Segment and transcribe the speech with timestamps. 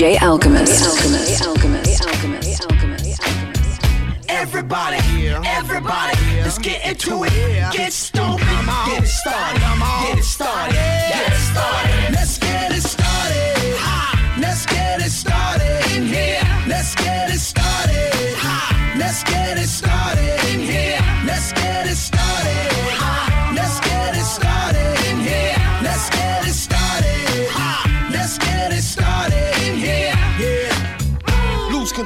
[0.00, 0.86] DJ Alchemist.
[0.86, 1.46] Alchemist.
[1.46, 2.06] Alchemist.
[2.06, 2.64] Alchemist.
[2.64, 3.22] Alchemist.
[4.30, 4.96] Everybody,
[5.44, 7.30] everybody, let's get into it.
[7.70, 8.40] Get stupid.
[8.86, 9.60] Get it started.
[9.60, 10.72] Get it started.
[10.72, 11.99] Get it started.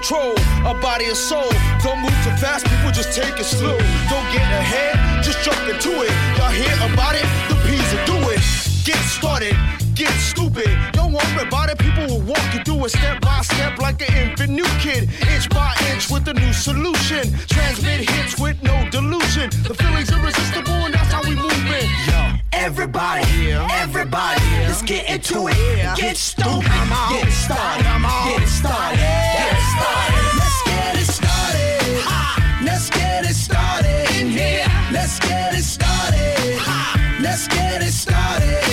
[0.05, 0.35] control
[0.67, 1.49] a body and soul.
[1.83, 3.79] Don't move too fast, people just take it slow.
[4.11, 6.11] Don't get ahead, just jump into it.
[6.37, 7.25] Y'all hear about it?
[7.49, 8.41] The Peas will do it.
[8.85, 10.69] Get started get stupid.
[10.95, 11.79] Yo, I'm about it.
[11.79, 15.09] People will walk you through it step by step like an infant new kid.
[15.33, 17.33] Inch by inch with a new solution.
[17.47, 19.51] Transmit hits with no delusion.
[19.63, 21.89] The feeling's irresistible and that's how we move it.
[22.09, 22.39] Yo.
[22.53, 23.69] Everybody, yeah.
[23.71, 24.69] everybody, yeah.
[24.69, 25.57] let's get into it.
[25.77, 25.95] Yeah.
[25.97, 26.67] Get stupid.
[26.67, 27.85] I'm all get started.
[27.85, 28.99] Get it started.
[30.41, 31.85] Let's get it started.
[32.65, 33.95] Let's get it started.
[34.93, 36.59] Let's get it started.
[36.59, 37.19] Ha.
[37.21, 38.64] Let's get it started.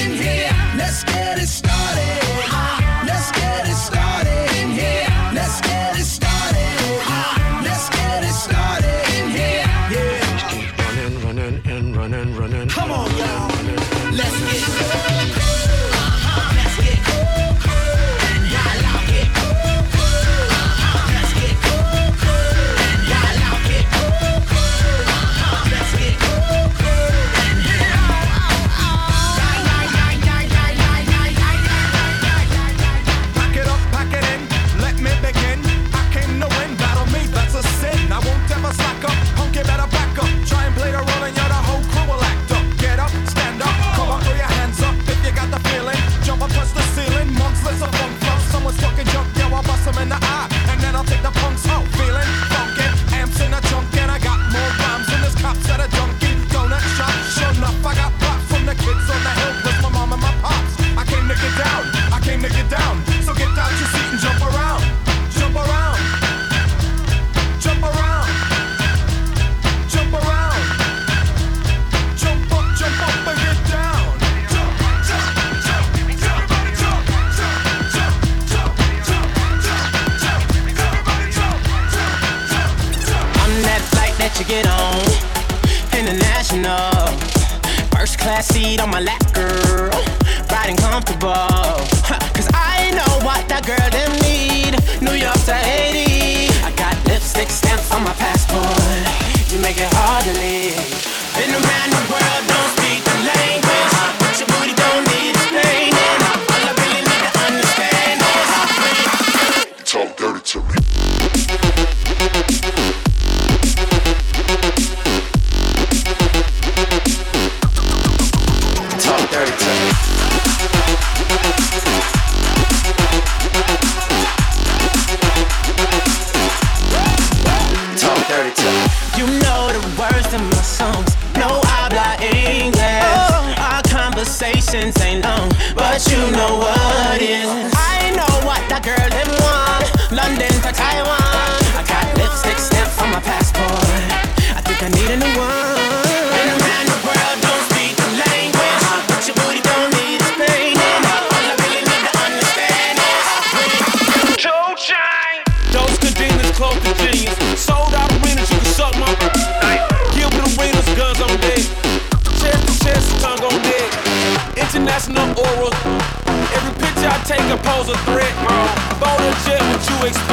[167.31, 168.57] take a pose a threat, bro.
[168.99, 170.30] Bone and jet, what you expect?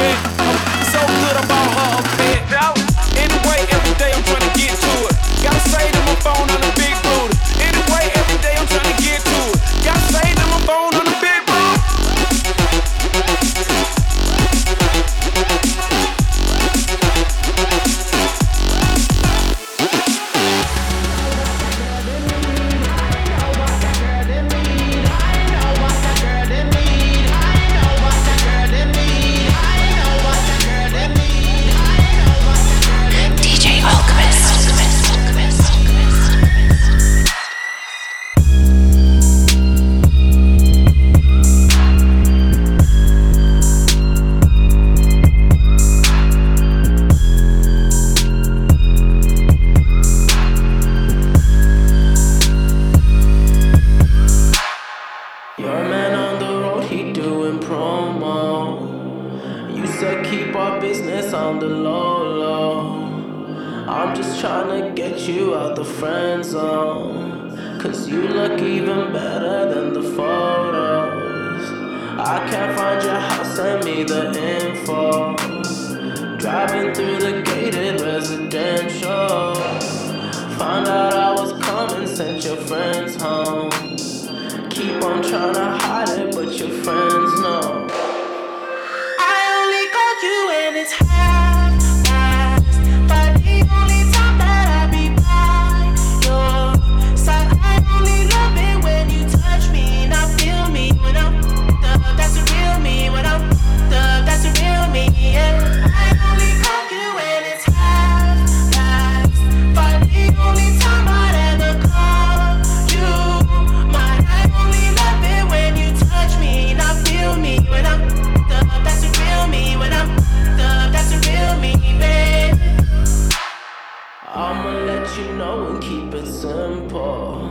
[126.41, 127.49] simple.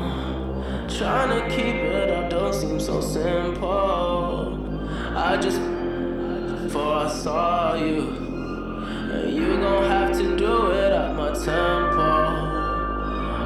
[0.89, 4.59] Trying to keep it up don't seem so simple.
[5.15, 5.61] I just,
[6.63, 8.01] before I saw you,
[9.13, 12.47] and you gon' have to do it at my tempo.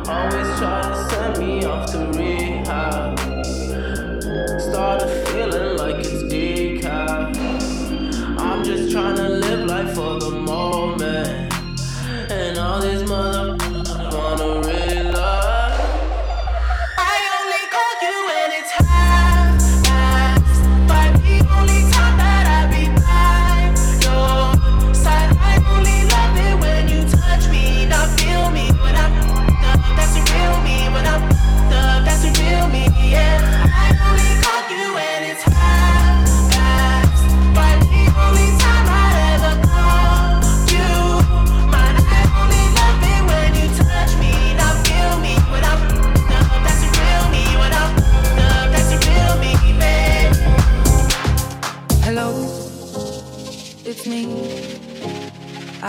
[0.08, 3.18] Always try to send me off to rehab.
[4.60, 5.81] Started feeling like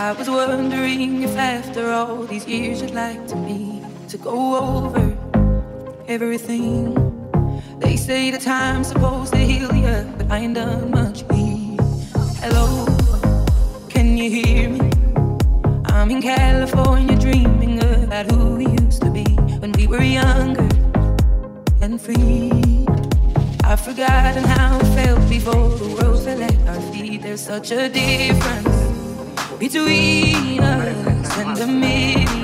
[0.04, 5.16] I was wondering if after all these years you'd like to me to go over
[6.06, 6.92] everything.
[7.78, 11.22] They say the time's supposed to heal you, but I ain't done much.
[12.42, 12.84] Hello,
[13.88, 14.90] can you hear me?
[15.86, 19.24] I'm in California dreaming about who we used to be
[19.62, 20.68] when we were younger
[21.80, 22.52] and free.
[23.64, 27.22] I've forgotten how it felt before the world fell at our feet.
[27.22, 28.93] There's such a difference
[29.58, 32.43] between us and the middle.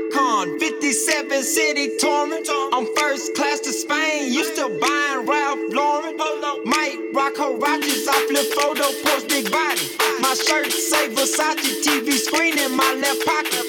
[0.91, 2.43] 57 city touring.
[2.73, 4.33] I'm first class to Spain.
[4.33, 6.17] You still buying Ralph Lauren?
[6.65, 9.87] Might rock Huaraches, I flip photo post big body.
[10.19, 13.63] My shirt say Versace TV screen in my left pocket.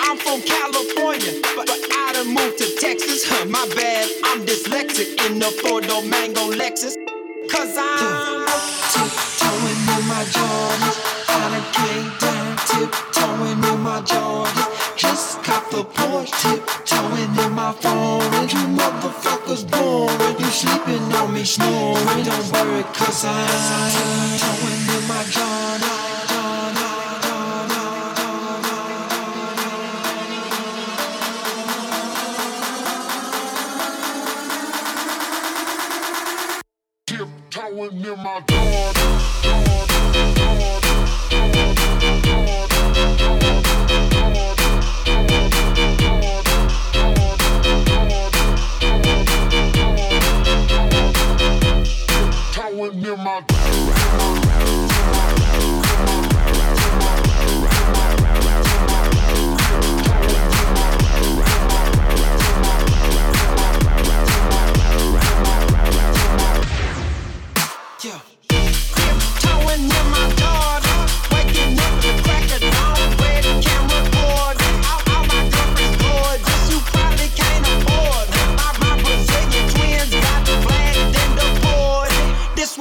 [0.00, 3.28] I'm from California, but, but I done moved to Texas.
[3.28, 6.96] Huh, my bad, I'm dyslexic in the four-door mango Lexus.
[7.52, 8.48] Cause I'm
[8.96, 10.96] tiptoeing in my Jordans.
[11.28, 14.71] I done came down, tiptoeing in my Jordans.
[15.72, 18.48] The porch, tiptoeing in my foreign.
[18.50, 20.38] You motherfuckers boring.
[20.38, 22.24] You sleeping on me, snoring.
[22.24, 23.46] Don't worry, cause I'm
[23.88, 26.02] tiptoeing in my Jordans.
[37.06, 39.22] Tiptoeing in my Jordan.
[52.90, 53.61] Tiptoeing in my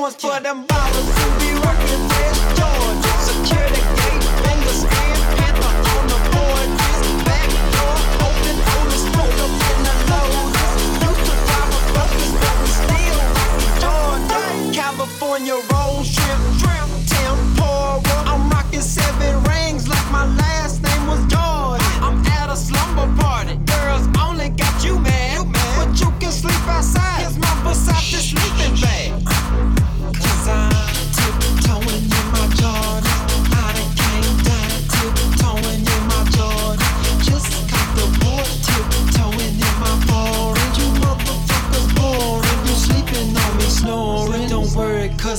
[0.02, 3.14] one's for them ballers who be rocking West Georgia.
[3.22, 6.70] Secure the gate, finger scan, panther on the board.
[7.28, 10.72] Back door open, oldest pulled up in the Lotus.
[11.06, 14.42] Used to drive a focus, but we still rockin' Georgia.
[14.74, 16.42] California roll shrimp,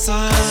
[0.09, 0.42] worry,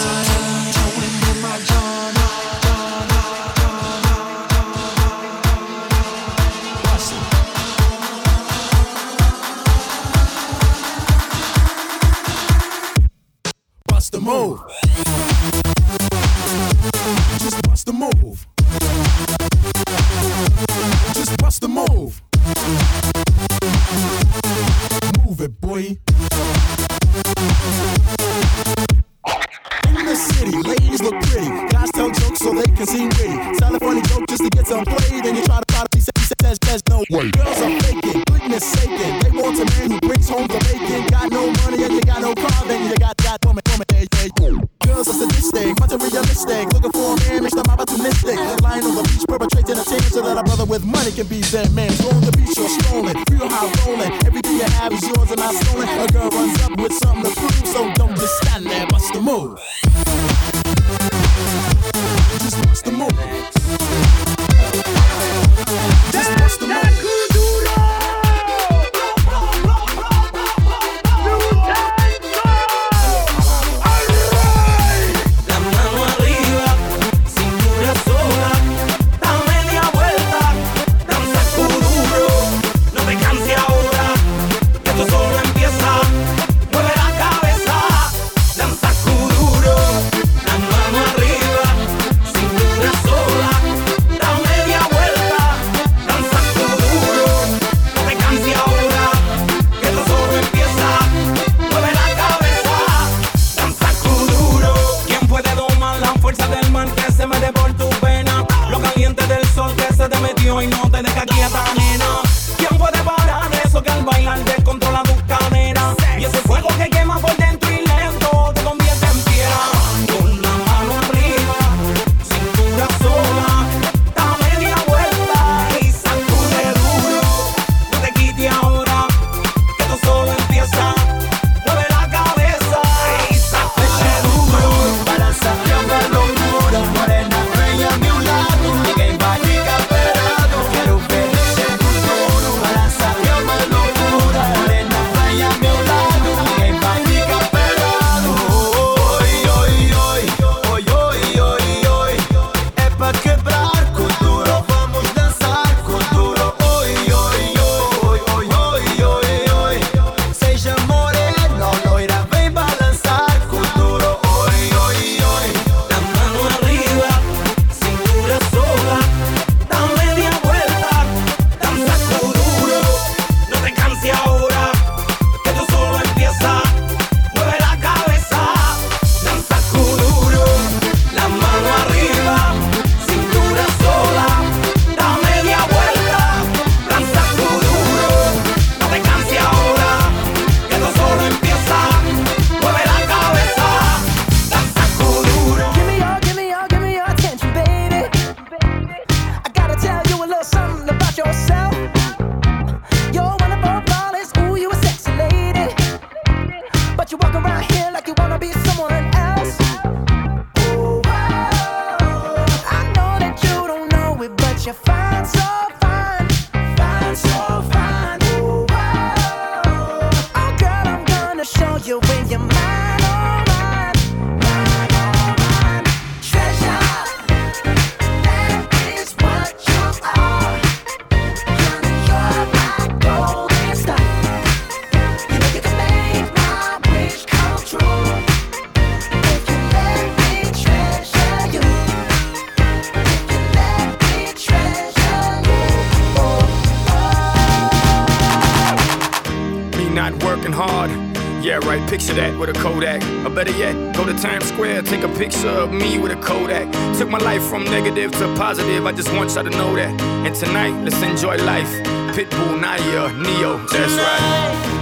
[258.51, 260.01] positive, I just want y'all to know that.
[260.27, 261.71] And tonight, let's enjoy life.
[262.13, 264.80] Pitbull, Naya, Neo, that's right.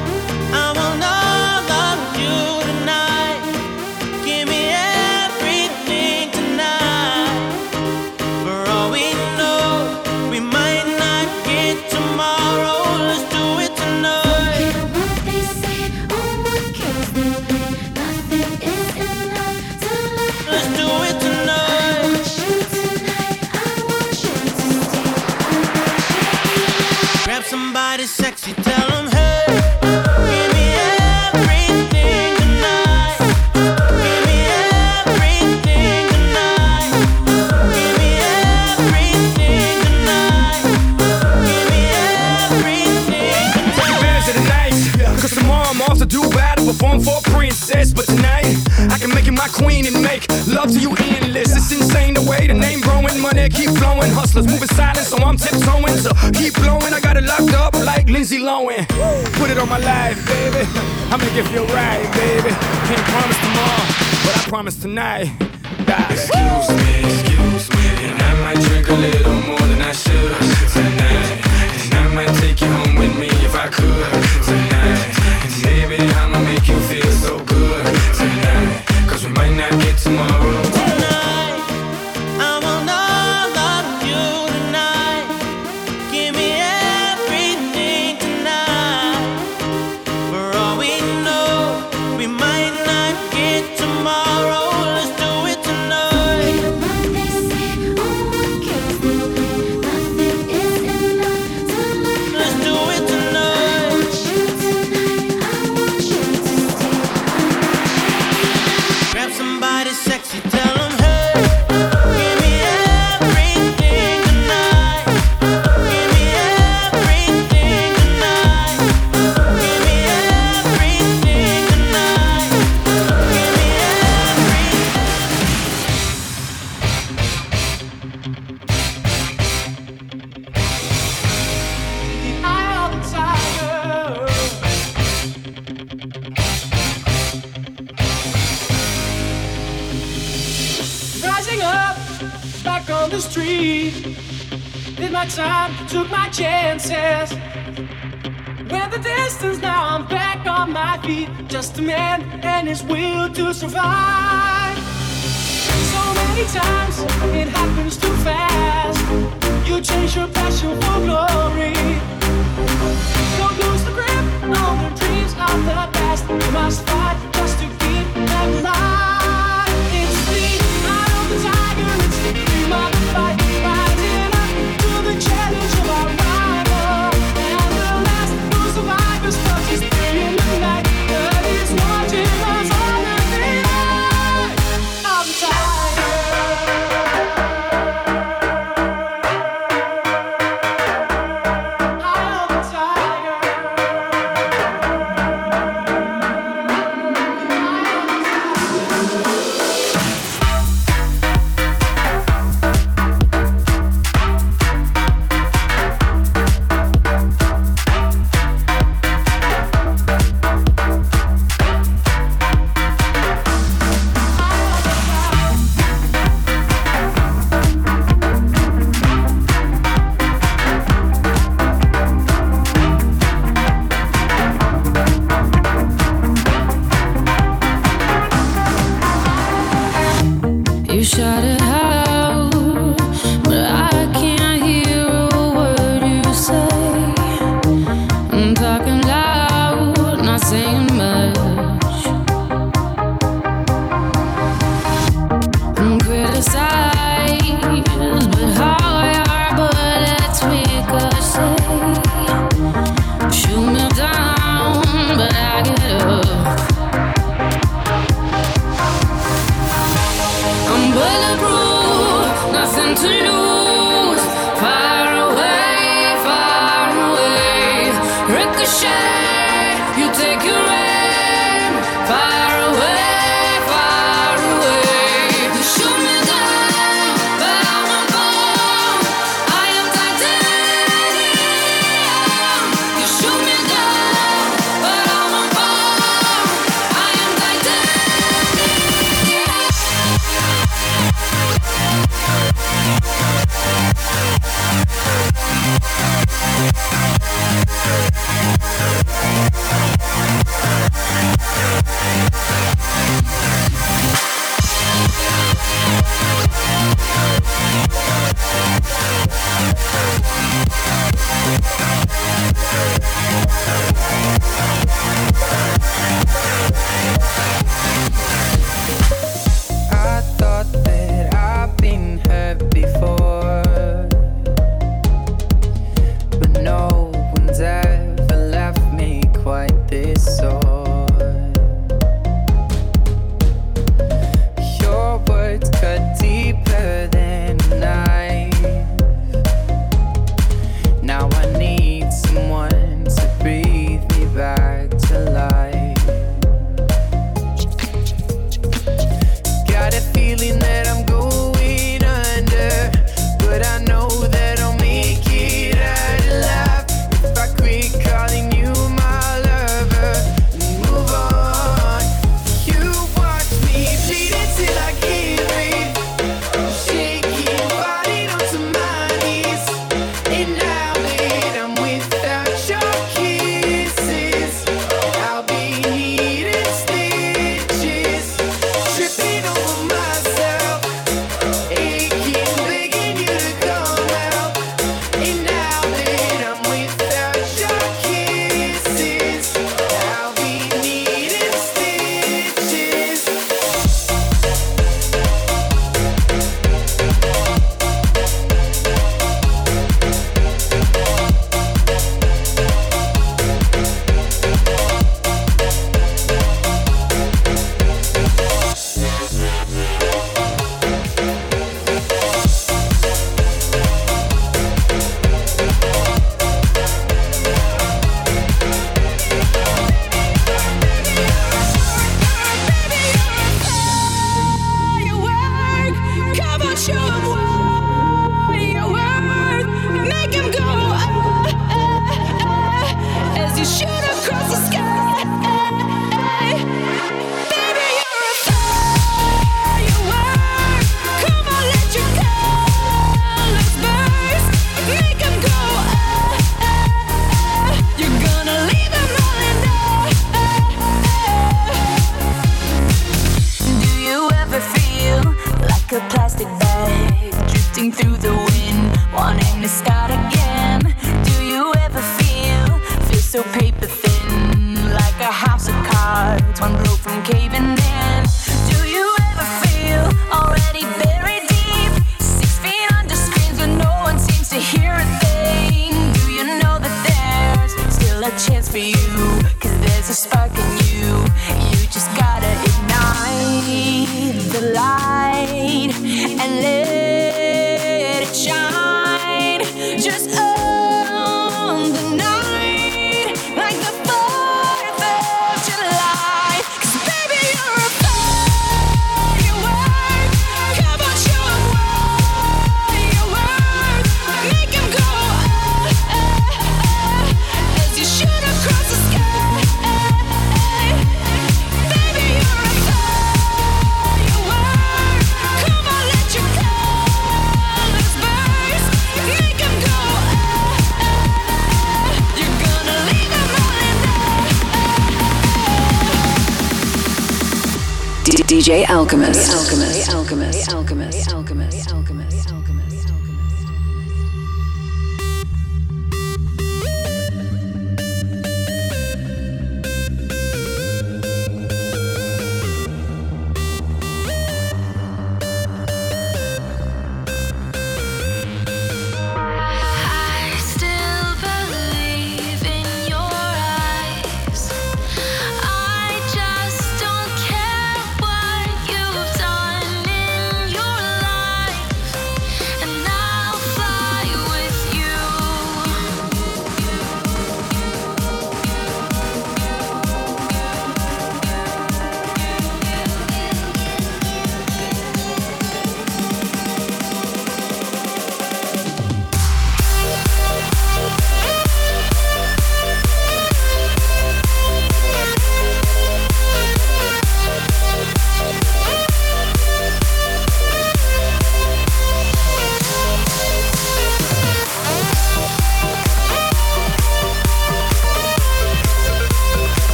[50.59, 51.55] love to you endless.
[51.55, 54.11] It's insane the way the name growing, money keep flowing.
[54.11, 55.97] Hustlers moving silent, so I'm tiptoeing.
[55.97, 58.83] So keep blowing, I got it locked up like Lindsay Lohan.
[59.39, 60.63] Put it on my life, baby.
[61.11, 62.51] I'ma give you a ride, baby.
[62.87, 63.85] Can't promise tomorrow,
[64.25, 65.27] but I promise tonight.
[65.87, 66.38] Bye.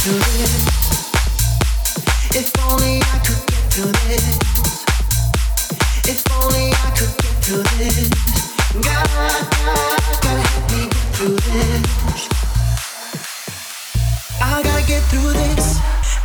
[0.00, 0.12] Through.
[0.12, 0.66] This.
[2.36, 4.36] If only I could get through this.
[6.08, 8.10] If only I could get through this.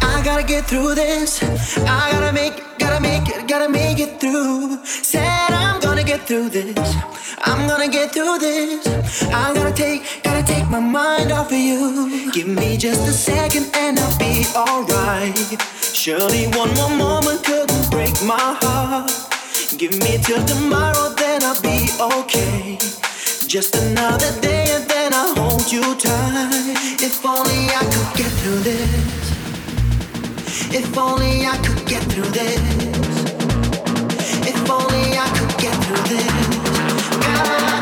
[0.02, 1.42] I gotta get through this.
[1.80, 4.84] I gotta make, gotta make it, gotta make it through.
[4.86, 6.96] Said I'm gonna get through this.
[7.46, 8.86] I'm gonna get through this.
[9.24, 10.25] I gotta take
[10.76, 12.32] my mind off of you.
[12.34, 15.38] Give me just a second and I'll be alright.
[15.82, 19.10] Surely one more moment couldn't break my heart.
[19.78, 22.78] Give me till tomorrow, then I'll be okay.
[23.48, 26.76] Just another day and then I'll hold you tight.
[27.08, 29.26] If only I could get through this.
[30.80, 33.16] If only I could get through this.
[34.52, 36.56] If only I could get through this.
[37.24, 37.75] God,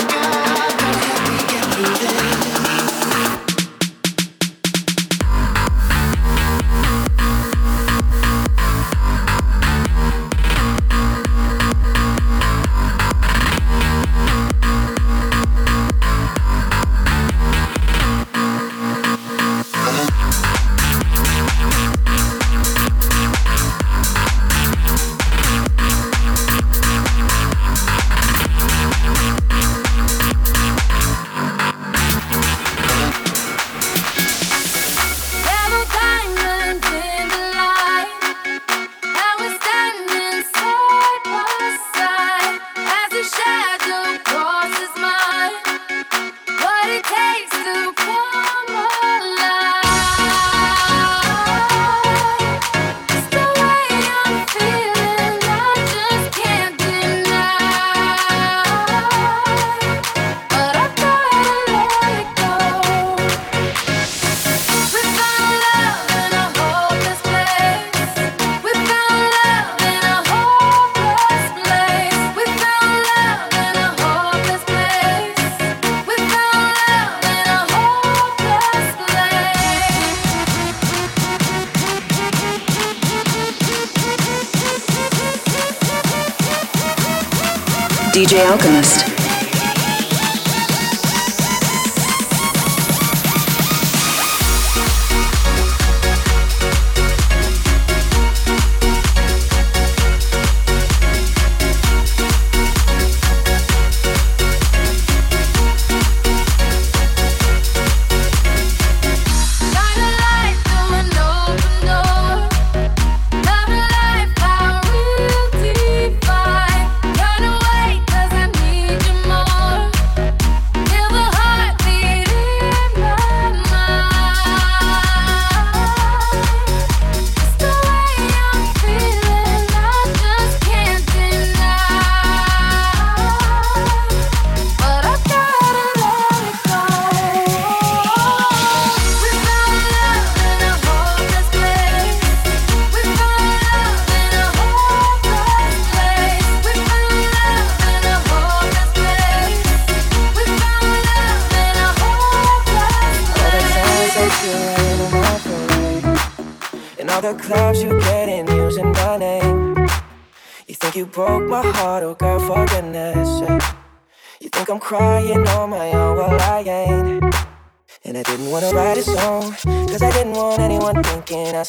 [88.24, 89.13] DJ Alchemist.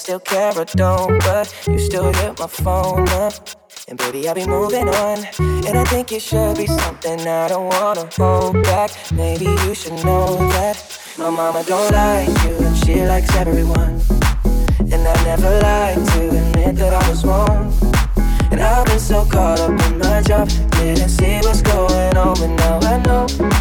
[0.05, 1.19] Still care or don't.
[1.21, 3.49] But you still hit my phone up.
[3.89, 5.19] And baby, I'll be moving on.
[5.67, 8.91] And I think it should be something I don't wanna hold back.
[9.13, 10.77] Maybe you should know that
[11.17, 14.03] my mama don't like you, and she likes everyone.
[14.93, 17.73] And I never like to admit that I was wrong.
[18.53, 22.53] And I've been so caught up in my job, didn't see what's going on, but
[22.63, 23.54] now I know.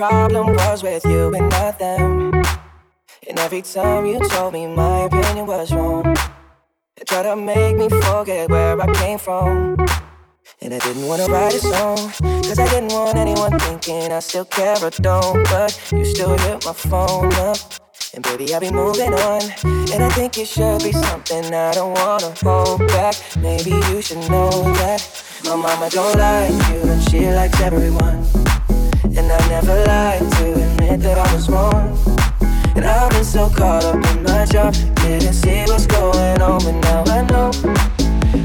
[0.00, 2.32] Problem was with you and not them.
[3.28, 6.16] And every time you told me my opinion was wrong,
[6.96, 9.76] it tried to make me forget where I came from.
[10.62, 11.98] And I didn't wanna write a song,
[12.46, 15.44] cause I didn't want anyone thinking I still care or don't.
[15.50, 17.58] But you still hit my phone up.
[18.14, 19.42] And baby, I'll be moving on.
[19.92, 23.16] And I think it should be something I don't wanna hold back.
[23.36, 25.00] Maybe you should know that
[25.44, 28.39] my mama don't like you and she likes everyone.
[29.16, 31.98] And I never lied to admit that I was wrong.
[32.76, 36.76] And I've been so caught up in my job, didn't see what's going on, but
[36.88, 37.50] now I know.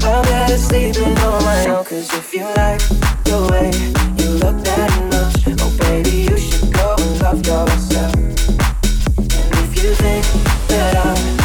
[0.07, 2.81] I'm better sleeping on my if you like
[3.25, 3.69] the way
[4.17, 8.13] you look that much, oh baby, you should go and love yourself.
[8.15, 10.25] And if you think
[10.67, 11.44] that I'm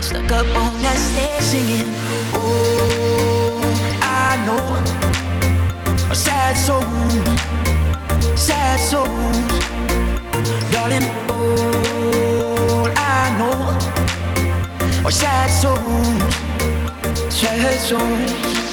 [0.00, 1.88] Stuck up on that stage singing.
[2.32, 3.60] Oh,
[4.00, 4.64] I know
[6.10, 6.82] a sad soul,
[8.36, 9.36] sad souls,
[10.72, 11.06] darling.
[11.28, 13.58] Oh, I know
[15.06, 15.76] a sad soul,
[17.30, 18.63] sad souls.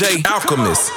[0.00, 0.87] Alchemist.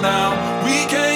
[0.00, 0.64] now.
[0.64, 1.09] We can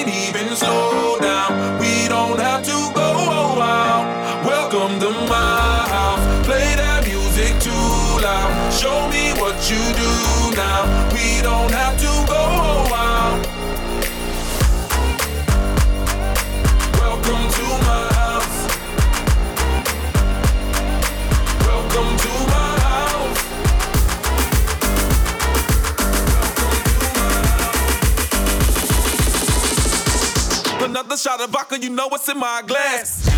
[31.17, 33.34] shot of vodka, you know what's in my glass.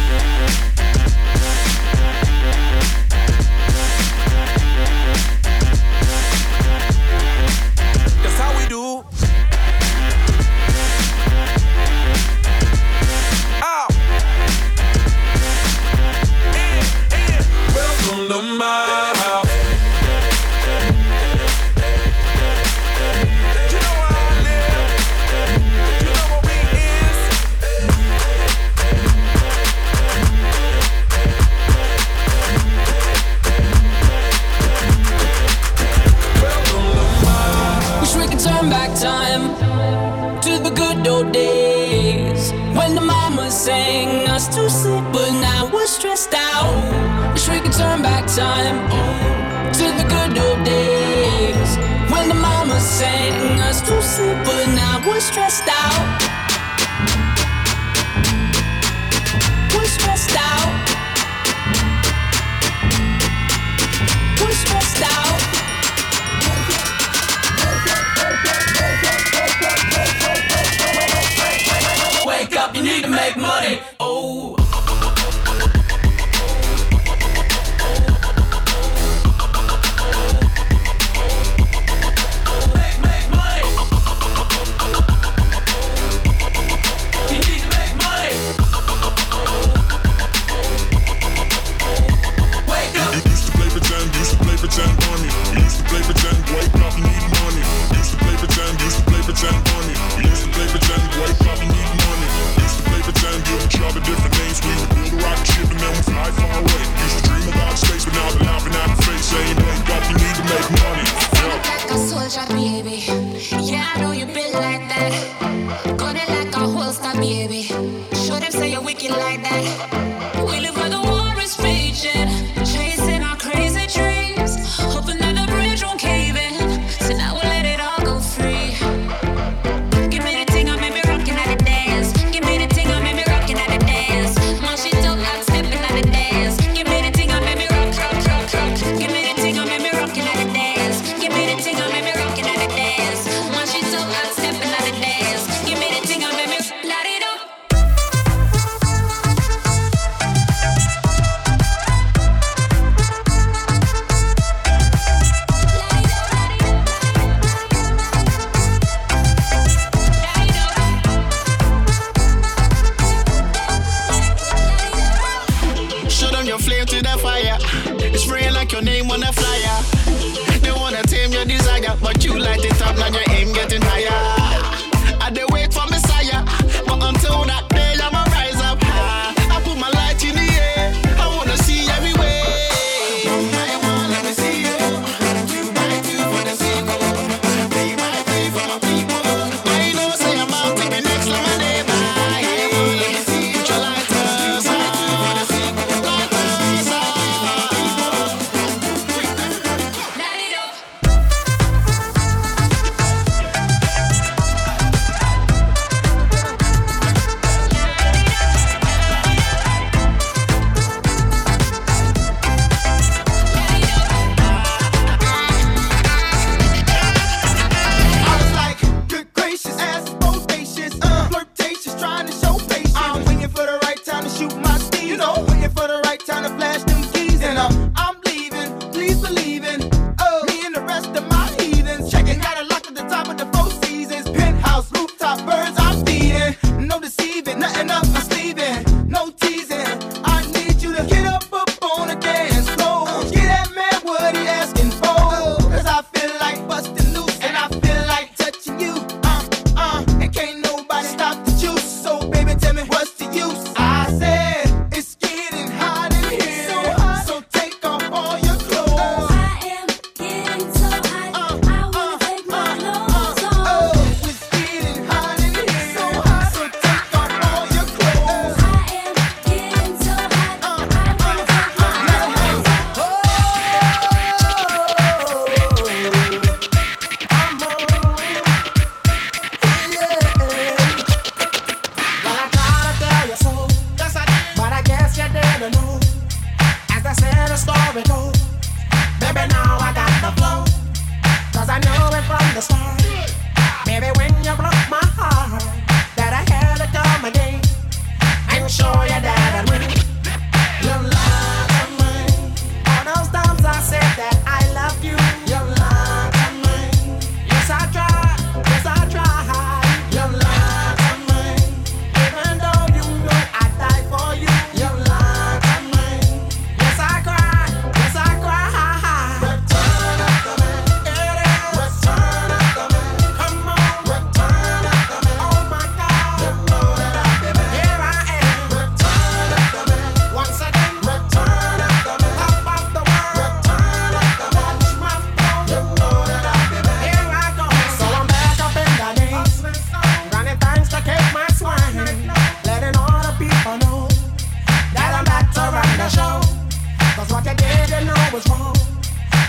[348.37, 348.75] was wrong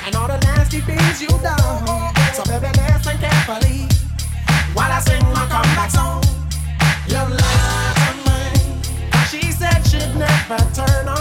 [0.06, 1.58] and all the nasty things you done.
[2.32, 3.86] So baby, listen carefully
[4.72, 6.22] while I sing my comeback song.
[7.06, 8.40] You lied to me.
[9.30, 11.17] She said she'd never turn on.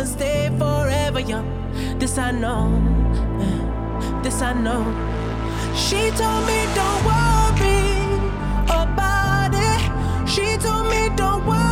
[0.00, 1.46] gonna stay forever young.
[1.98, 2.70] This I know,
[4.22, 4.82] this I know.
[5.74, 7.84] She told me don't worry
[8.82, 10.28] about it.
[10.28, 11.69] She told me don't worry.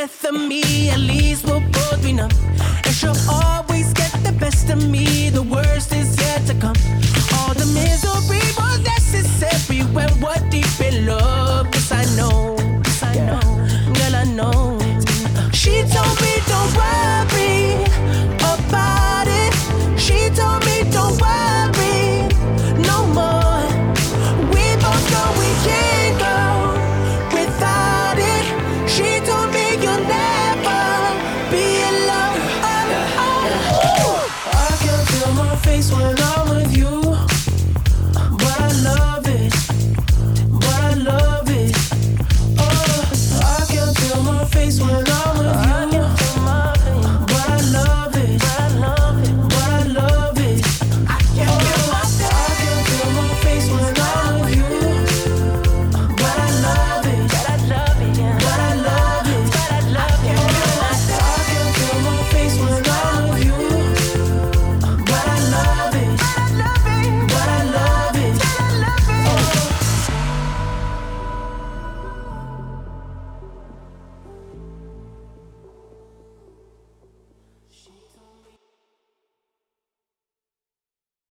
[0.00, 2.30] death of me, at least we'll both be numb.
[2.84, 6.78] And she'll always get the best of me, the worst is yet to come.
[7.36, 11.66] All the misery was necessary when we're deep in love.
[11.74, 13.44] Yes, I know, yes, I know,
[13.96, 14.78] girl, I know.
[15.52, 17.39] She told me don't worry.